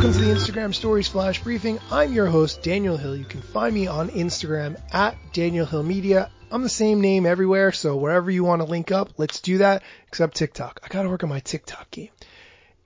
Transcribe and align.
Welcome 0.00 0.18
to 0.18 0.24
the 0.24 0.34
Instagram 0.34 0.74
Stories 0.74 1.08
Flash 1.08 1.42
Briefing. 1.42 1.78
I'm 1.90 2.14
your 2.14 2.24
host, 2.24 2.62
Daniel 2.62 2.96
Hill. 2.96 3.14
You 3.14 3.26
can 3.26 3.42
find 3.42 3.74
me 3.74 3.86
on 3.86 4.08
Instagram 4.08 4.80
at 4.94 5.14
Daniel 5.34 5.66
Hill 5.66 5.82
Media. 5.82 6.30
I'm 6.50 6.62
the 6.62 6.70
same 6.70 7.02
name 7.02 7.26
everywhere, 7.26 7.70
so 7.70 7.98
wherever 7.98 8.30
you 8.30 8.42
want 8.42 8.62
to 8.62 8.66
link 8.66 8.90
up, 8.90 9.10
let's 9.18 9.40
do 9.40 9.58
that, 9.58 9.82
except 10.08 10.36
TikTok. 10.36 10.80
I 10.82 10.88
gotta 10.88 11.10
work 11.10 11.22
on 11.22 11.28
my 11.28 11.40
TikTok 11.40 11.90
game. 11.90 12.08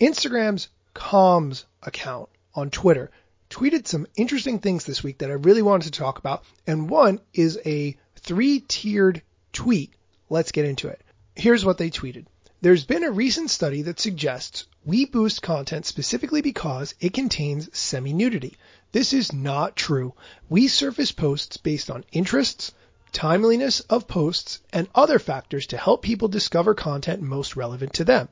Instagram's 0.00 0.66
comms 0.92 1.66
account 1.84 2.30
on 2.52 2.70
Twitter 2.70 3.12
tweeted 3.48 3.86
some 3.86 4.08
interesting 4.16 4.58
things 4.58 4.82
this 4.82 5.04
week 5.04 5.18
that 5.18 5.30
I 5.30 5.34
really 5.34 5.62
wanted 5.62 5.92
to 5.92 6.00
talk 6.00 6.18
about, 6.18 6.42
and 6.66 6.90
one 6.90 7.20
is 7.32 7.60
a 7.64 7.96
three-tiered 8.16 9.22
tweet. 9.52 9.92
Let's 10.30 10.50
get 10.50 10.64
into 10.64 10.88
it. 10.88 11.00
Here's 11.36 11.64
what 11.64 11.78
they 11.78 11.90
tweeted. 11.90 12.26
There's 12.64 12.86
been 12.86 13.04
a 13.04 13.10
recent 13.10 13.50
study 13.50 13.82
that 13.82 14.00
suggests 14.00 14.64
we 14.86 15.04
boost 15.04 15.42
content 15.42 15.84
specifically 15.84 16.40
because 16.40 16.94
it 16.98 17.12
contains 17.12 17.68
semi-nudity. 17.76 18.56
This 18.90 19.12
is 19.12 19.34
not 19.34 19.76
true. 19.76 20.14
We 20.48 20.68
surface 20.68 21.12
posts 21.12 21.58
based 21.58 21.90
on 21.90 22.06
interests, 22.10 22.72
timeliness 23.12 23.80
of 23.80 24.08
posts, 24.08 24.60
and 24.72 24.88
other 24.94 25.18
factors 25.18 25.66
to 25.66 25.76
help 25.76 26.00
people 26.00 26.28
discover 26.28 26.72
content 26.72 27.20
most 27.20 27.54
relevant 27.54 27.92
to 27.92 28.04
them. 28.04 28.30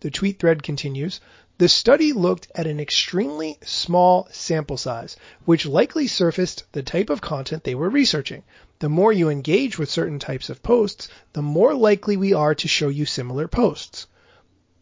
The 0.00 0.10
tweet 0.10 0.38
thread 0.38 0.62
continues, 0.62 1.20
the 1.58 1.68
study 1.68 2.14
looked 2.14 2.50
at 2.54 2.66
an 2.66 2.80
extremely 2.80 3.58
small 3.64 4.28
sample 4.32 4.78
size, 4.78 5.18
which 5.44 5.66
likely 5.66 6.06
surfaced 6.06 6.64
the 6.72 6.82
type 6.82 7.10
of 7.10 7.20
content 7.20 7.64
they 7.64 7.74
were 7.74 7.90
researching. 7.90 8.44
The 8.84 8.90
more 8.90 9.14
you 9.14 9.30
engage 9.30 9.78
with 9.78 9.90
certain 9.90 10.18
types 10.18 10.50
of 10.50 10.62
posts, 10.62 11.08
the 11.32 11.40
more 11.40 11.72
likely 11.72 12.18
we 12.18 12.34
are 12.34 12.54
to 12.56 12.68
show 12.68 12.88
you 12.88 13.06
similar 13.06 13.48
posts. 13.48 14.06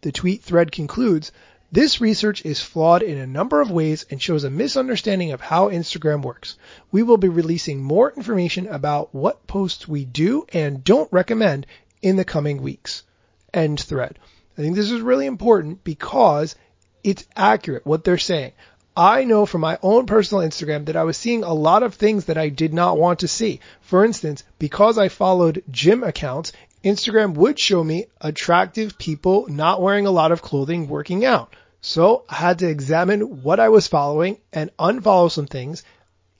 The 0.01 0.11
tweet 0.11 0.43
thread 0.43 0.73
concludes, 0.73 1.31
this 1.71 2.01
research 2.01 2.45
is 2.45 2.61
flawed 2.61 3.05
in 3.05 3.17
a 3.17 3.29
number 3.29 3.61
of 3.61 3.71
ways 3.71 4.05
and 4.11 4.21
shows 4.21 4.43
a 4.43 4.51
misunderstanding 4.51 5.31
of 5.31 5.41
how 5.41 5.69
Instagram 5.69 6.23
works. 6.23 6.57
We 6.91 7.05
will 7.05 7.17
be 7.17 7.29
releasing 7.29 7.81
more 7.81 8.13
information 8.17 8.67
about 8.67 9.15
what 9.15 9.47
posts 9.47 9.87
we 9.87 10.05
do 10.05 10.47
and 10.53 10.83
don't 10.83 11.13
recommend 11.13 11.69
in 12.03 12.17
the 12.17 12.25
coming 12.25 12.61
weeks. 12.61 13.05
End 13.55 13.79
thread. 13.79 14.19
I 14.59 14.63
think 14.63 14.75
this 14.75 14.91
is 14.91 15.01
really 15.01 15.27
important 15.27 15.85
because 15.85 16.57
it's 17.05 17.25
accurate 17.37 17.87
what 17.87 18.03
they're 18.03 18.19
saying. 18.19 18.51
I 18.97 19.25
know 19.25 19.47
from 19.47 19.63
my 19.63 19.79
own 19.83 20.05
personal 20.05 20.45
Instagram 20.45 20.85
that 20.87 20.97
I 20.97 21.05
was 21.05 21.17
seeing 21.17 21.45
a 21.45 21.55
lot 21.55 21.83
of 21.83 21.95
things 21.95 22.27
that 22.27 22.37
I 22.37 22.51
did 22.51 22.75
not 22.75 22.99
want 22.99 23.21
to 23.21 23.29
see. 23.29 23.61
For 23.81 24.05
instance, 24.05 24.45
because 24.59 24.99
I 24.99 25.09
followed 25.09 25.63
gym 25.71 26.03
accounts, 26.03 26.53
Instagram 26.85 27.35
would 27.35 27.59
show 27.59 27.83
me 27.83 28.07
attractive 28.21 28.99
people 28.99 29.47
not 29.49 29.81
wearing 29.81 30.07
a 30.07 30.11
lot 30.11 30.31
of 30.31 30.43
clothing 30.43 30.89
working 30.89 31.25
out. 31.25 31.55
So 31.81 32.25
I 32.29 32.35
had 32.35 32.59
to 32.59 32.69
examine 32.69 33.43
what 33.43 33.61
I 33.61 33.71
was 33.71 33.89
following 33.89 34.37
and 34.53 34.71
unfollow 34.77 35.31
some 35.31 35.47
things 35.47 35.83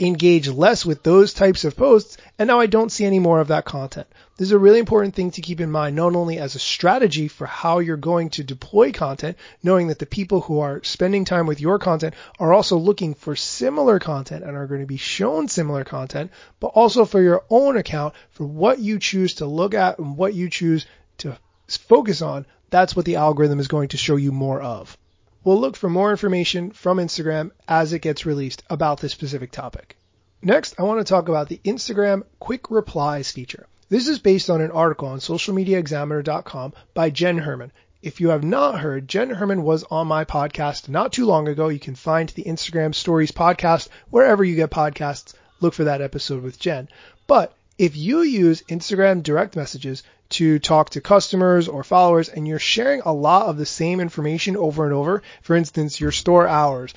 engage 0.07 0.49
less 0.49 0.85
with 0.85 1.03
those 1.03 1.33
types 1.33 1.65
of 1.65 1.77
posts, 1.77 2.17
and 2.39 2.47
now 2.47 2.61
I 2.61 2.67
don't 2.67 2.91
see 2.91 3.05
any 3.05 3.19
more 3.19 3.41
of 3.41 3.49
that 3.49 3.65
content. 3.65 4.07
This 4.37 4.49
is 4.49 4.53
a 4.53 4.59
really 4.59 4.79
important 4.79 5.15
thing 5.15 5.31
to 5.33 5.41
keep 5.41 5.61
in 5.61 5.71
mind, 5.71 5.95
not 5.95 6.17
only 6.17 6.39
as 6.39 6.55
a 6.55 6.59
strategy 6.59 7.29
for 7.29 7.47
how 7.47 7.79
you're 7.79 7.97
going 7.97 8.31
to 8.31 8.45
deploy 8.45 8.93
content, 8.93 9.37
knowing 9.63 9.89
that 9.89 9.99
the 9.99 10.07
people 10.07 10.41
who 10.41 10.61
are 10.61 10.83
spending 10.83 11.25
time 11.25 11.47
with 11.47 11.61
your 11.61 11.79
content 11.79 12.15
are 12.41 12.53
also 12.53 12.77
looking 12.77 13.15
for 13.15 13.37
similar 13.37 13.99
content 13.99 14.45
and 14.45 14.57
are 14.57 14.67
going 14.67 14.81
to 14.81 14.87
be 14.87 14.97
shown 14.97 15.49
similar 15.49 15.85
content, 15.85 16.31
but 16.59 16.69
also 16.69 17.05
for 17.05 17.21
your 17.21 17.45
own 17.51 17.77
account, 17.77 18.15
for 18.31 18.45
what 18.47 18.79
you 18.79 18.99
choose 18.99 19.35
to 19.35 19.47
look 19.47 19.75
at 19.75 19.99
and 19.99 20.17
what 20.17 20.35
you 20.35 20.51
choose 20.51 20.87
to 21.19 21.39
focus 21.69 22.23
on. 22.23 22.47
That's 22.71 22.97
what 22.97 23.05
the 23.05 23.17
algorithm 23.17 23.61
is 23.61 23.69
going 23.69 23.89
to 23.89 23.99
show 23.99 24.17
you 24.17 24.33
more 24.33 24.61
of. 24.61 24.97
We'll 25.45 25.61
look 25.61 25.77
for 25.77 25.91
more 25.91 26.11
information 26.11 26.71
from 26.71 26.99
Instagram 26.99 27.51
as 27.67 27.93
it 27.93 27.99
gets 27.99 28.25
released 28.25 28.63
about 28.71 29.01
this 29.01 29.13
specific 29.13 29.51
topic. 29.51 29.97
Next, 30.41 30.75
I 30.79 30.85
want 30.85 31.01
to 31.01 31.05
talk 31.05 31.29
about 31.29 31.49
the 31.49 31.61
Instagram 31.65 32.25
Quick 32.39 32.71
Replies 32.71 33.31
feature. 33.31 33.67
This 33.89 34.09
is 34.09 34.19
based 34.19 34.51
on 34.51 34.61
an 34.61 34.71
article 34.71 35.09
on 35.09 35.19
socialmediaexaminer.com 35.19 36.73
by 36.95 37.11
Jenn 37.11 37.39
Herman. 37.39 37.73
If 38.03 38.21
you 38.21 38.31
have 38.31 38.43
not 38.43 38.81
heard, 38.81 39.07
Jenn 39.07 39.31
Herman 39.31 39.63
was 39.63 39.85
on 39.91 40.07
my 40.07 40.25
podcast 40.25 40.89
not 40.89 41.13
too 41.13 41.27
long 41.27 41.47
ago. 41.47 41.69
You 41.69 41.79
can 41.79 41.95
find 41.95 42.29
the 42.31 42.45
Instagram 42.45 42.95
Stories 42.95 43.33
podcast 43.33 43.89
wherever 44.11 44.43
you 44.43 44.57
get 44.57 44.71
podcasts. 44.71 45.35
Look 45.61 45.75
for 45.75 45.85
that 45.85 46.01
episode 46.01 46.43
with 46.43 46.59
Jenn. 46.59 46.89
But 47.27 47.55
if 47.83 47.97
you 47.97 48.23
use 48.23 48.63
Instagram 48.69 49.25
direct 49.25 49.57
messages 49.57 50.05
to 50.29 50.61
talk 50.61 50.91
to 50.91 51.01
customers 51.01 51.67
or 51.67 51.83
followers 51.83 52.29
and 52.29 52.47
you're 52.47 52.61
sharing 52.61 53.01
a 53.01 53.13
lot 53.13 53.47
of 53.47 53.57
the 53.57 53.67
same 53.67 53.99
information 53.99 54.57
over 54.57 54.85
and 54.85 54.95
over, 54.95 55.21
for 55.43 55.57
instance, 55.57 56.01
your 56.01 56.13
store 56.13 56.47
hours 56.47 56.95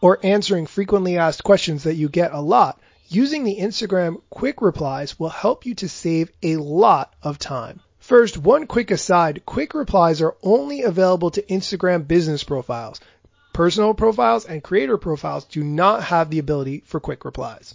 or 0.00 0.18
answering 0.22 0.64
frequently 0.64 1.18
asked 1.18 1.44
questions 1.44 1.82
that 1.82 1.96
you 1.96 2.08
get 2.08 2.32
a 2.32 2.40
lot, 2.40 2.80
using 3.08 3.44
the 3.44 3.58
Instagram 3.58 4.22
quick 4.30 4.62
replies 4.62 5.18
will 5.18 5.28
help 5.28 5.66
you 5.66 5.74
to 5.74 5.86
save 5.86 6.32
a 6.42 6.56
lot 6.56 7.12
of 7.22 7.38
time. 7.38 7.80
First, 7.98 8.38
one 8.38 8.66
quick 8.66 8.90
aside, 8.90 9.44
quick 9.44 9.74
replies 9.74 10.22
are 10.22 10.34
only 10.42 10.80
available 10.80 11.30
to 11.32 11.42
Instagram 11.42 12.08
business 12.08 12.42
profiles. 12.42 13.00
Personal 13.52 13.92
profiles 13.92 14.46
and 14.46 14.64
creator 14.64 14.96
profiles 14.96 15.44
do 15.44 15.62
not 15.62 16.04
have 16.04 16.30
the 16.30 16.38
ability 16.38 16.84
for 16.86 17.00
quick 17.00 17.26
replies. 17.26 17.74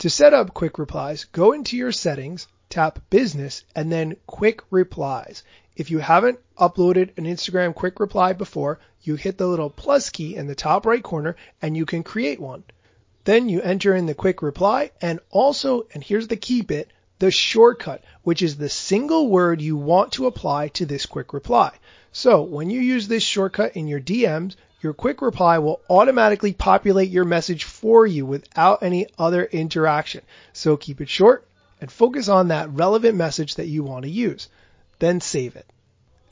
To 0.00 0.08
set 0.08 0.32
up 0.32 0.54
quick 0.54 0.78
replies, 0.78 1.24
go 1.24 1.52
into 1.52 1.76
your 1.76 1.92
settings, 1.92 2.48
tap 2.70 3.00
business, 3.10 3.64
and 3.76 3.92
then 3.92 4.16
quick 4.26 4.62
replies. 4.70 5.42
If 5.76 5.90
you 5.90 5.98
haven't 5.98 6.38
uploaded 6.58 7.18
an 7.18 7.26
Instagram 7.26 7.74
quick 7.74 8.00
reply 8.00 8.32
before, 8.32 8.80
you 9.02 9.16
hit 9.16 9.36
the 9.36 9.46
little 9.46 9.68
plus 9.68 10.08
key 10.08 10.36
in 10.36 10.46
the 10.46 10.54
top 10.54 10.86
right 10.86 11.02
corner 11.02 11.36
and 11.60 11.76
you 11.76 11.84
can 11.84 12.02
create 12.02 12.40
one. 12.40 12.64
Then 13.24 13.50
you 13.50 13.60
enter 13.60 13.94
in 13.94 14.06
the 14.06 14.14
quick 14.14 14.40
reply 14.40 14.92
and 15.02 15.20
also, 15.28 15.86
and 15.92 16.02
here's 16.02 16.28
the 16.28 16.36
key 16.38 16.62
bit, 16.62 16.90
the 17.18 17.30
shortcut, 17.30 18.02
which 18.22 18.40
is 18.40 18.56
the 18.56 18.70
single 18.70 19.28
word 19.28 19.60
you 19.60 19.76
want 19.76 20.12
to 20.12 20.26
apply 20.26 20.68
to 20.68 20.86
this 20.86 21.04
quick 21.04 21.34
reply. 21.34 21.72
So 22.10 22.40
when 22.40 22.70
you 22.70 22.80
use 22.80 23.06
this 23.06 23.22
shortcut 23.22 23.76
in 23.76 23.86
your 23.86 24.00
DMs, 24.00 24.56
your 24.80 24.94
quick 24.94 25.20
reply 25.20 25.58
will 25.58 25.80
automatically 25.90 26.52
populate 26.52 27.10
your 27.10 27.24
message 27.24 27.64
for 27.64 28.06
you 28.06 28.24
without 28.24 28.82
any 28.82 29.06
other 29.18 29.44
interaction. 29.44 30.22
So 30.52 30.76
keep 30.76 31.00
it 31.00 31.08
short 31.08 31.46
and 31.80 31.90
focus 31.90 32.28
on 32.28 32.48
that 32.48 32.70
relevant 32.70 33.16
message 33.16 33.56
that 33.56 33.66
you 33.66 33.82
want 33.82 34.04
to 34.04 34.10
use. 34.10 34.48
Then 34.98 35.20
save 35.20 35.56
it. 35.56 35.66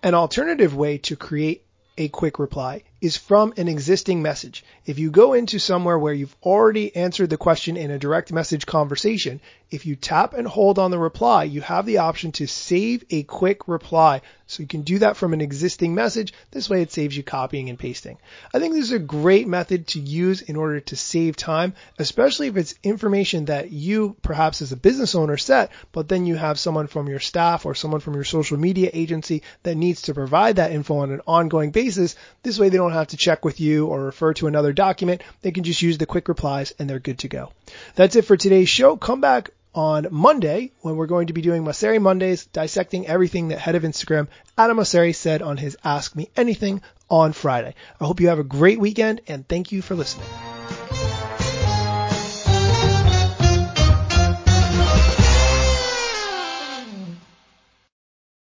An 0.03 0.15
alternative 0.15 0.75
way 0.77 0.99
to 0.99 1.17
create 1.17 1.65
a 1.97 2.09
quick 2.09 2.39
reply 2.39 2.85
is 3.01 3.17
from 3.17 3.55
an 3.57 3.69
existing 3.69 4.23
message. 4.23 4.65
If 4.85 4.99
you 4.99 5.11
go 5.11 5.33
into 5.33 5.59
somewhere 5.59 5.99
where 5.99 6.13
you've 6.13 6.37
already 6.43 6.95
answered 6.97 7.31
the 7.31 7.37
question 7.37 7.77
in 7.77 7.91
a 7.91 7.99
direct 7.99 8.33
message 8.33 8.67
conversation, 8.67 9.41
if 9.71 9.85
you 9.85 9.97
tap 9.97 10.33
and 10.33 10.47
hold 10.47 10.79
on 10.79 10.91
the 10.91 10.99
reply, 10.99 11.45
you 11.45 11.61
have 11.61 11.85
the 11.85 11.99
option 11.99 12.33
to 12.33 12.47
save 12.47 13.05
a 13.11 13.23
quick 13.23 13.69
reply. 13.69 14.23
So 14.47 14.63
you 14.63 14.67
can 14.67 14.81
do 14.81 15.01
that 15.01 15.19
from 15.19 15.35
an 15.35 15.43
existing 15.43 15.95
message. 15.95 16.33
This 16.51 16.71
way 16.71 16.81
it 16.81 16.91
saves 16.91 17.15
you 17.15 17.23
copying 17.23 17.69
and 17.69 17.79
pasting. 17.79 18.17
I 18.55 18.59
think 18.59 18.73
this 18.73 18.85
is 18.85 18.93
a 18.93 18.99
great 18.99 19.47
method 19.47 19.89
to 19.89 20.01
use 20.01 20.41
in 20.41 20.57
order 20.57 20.81
to 20.81 20.97
save 20.97 21.37
time, 21.37 21.75
especially 21.99 22.47
if 22.47 22.57
it's 22.57 22.75
information 22.83 23.45
that 23.47 23.71
you 23.71 24.17
perhaps 24.23 24.63
as 24.63 24.73
a 24.73 24.77
business 24.77 25.15
owner 25.15 25.37
set, 25.37 25.71
but 25.93 26.09
then 26.09 26.25
you 26.25 26.37
have 26.37 26.59
someone 26.59 26.87
from 26.87 27.09
your 27.09 27.21
staff 27.21 27.67
or 27.67 27.75
someone 27.75 28.01
from 28.01 28.15
your 28.15 28.25
social 28.25 28.59
media 28.59 28.89
agency 28.95 29.43
that 29.65 29.77
needs 29.77 30.03
to 30.03 30.15
provide 30.15 30.57
that 30.57 30.73
info 30.73 30.99
on 30.99 31.11
an 31.11 31.21
ongoing 31.27 31.71
basis. 31.71 32.17
This 32.43 32.59
way 32.59 32.71
they 32.71 32.79
don't 32.79 32.88
don't 32.89 32.99
have 32.99 33.09
to 33.09 33.17
check 33.17 33.45
with 33.45 33.61
you 33.61 33.87
or 33.87 34.03
refer 34.03 34.33
to 34.35 34.47
another 34.47 34.73
document. 34.73 35.23
They 35.43 35.51
can 35.51 35.65
just 35.65 35.83
use 35.83 35.99
the 35.99 36.07
quick 36.07 36.29
replies 36.29 36.73
and 36.79 36.89
they're 36.89 36.99
good 36.99 37.19
to 37.21 37.29
go. 37.29 37.53
That's 37.95 38.17
it 38.17 38.25
for 38.25 38.37
today's 38.37 38.69
show. 38.69 38.97
Come 38.97 39.21
back 39.21 39.51
on 39.75 40.09
Monday 40.11 40.73
when 40.81 40.97
we're 40.97 41.07
going 41.07 41.27
to 41.27 41.35
be 41.35 41.43
doing 41.43 41.63
Mosseri 41.63 42.01
Mondays, 42.01 42.47
dissecting 42.47 43.07
everything 43.07 43.49
that 43.49 43.59
head 43.59 43.75
of 43.75 43.83
Instagram 43.83 44.29
Adam 44.57 44.79
Mosseri 44.79 45.15
said 45.15 45.43
on 45.43 45.57
his 45.57 45.77
Ask 45.85 46.17
Me 46.17 46.31
Anything 46.37 46.81
on 47.11 47.33
Friday. 47.33 47.75
I 48.01 48.05
hope 48.05 48.21
you 48.21 48.29
have 48.29 48.39
a 48.39 48.45
great 48.45 48.81
weekend 48.81 49.21
and 49.29 49.47
thank 49.47 49.71
you 49.71 49.83
for 49.83 49.95
listening. 49.95 50.58